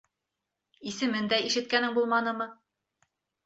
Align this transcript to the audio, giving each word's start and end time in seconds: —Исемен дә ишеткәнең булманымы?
—Исемен 0.93 1.29
дә 1.35 1.39
ишеткәнең 1.51 1.95
булманымы? 2.01 2.51